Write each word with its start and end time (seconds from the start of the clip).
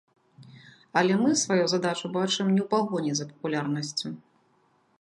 Але 1.01 1.17
мы 1.23 1.29
сваю 1.41 1.65
задачу 1.75 2.11
бачым 2.17 2.49
не 2.55 2.61
ў 2.63 2.67
пагоні 2.73 3.11
за 3.19 3.29
папулярнасцю. 3.35 4.07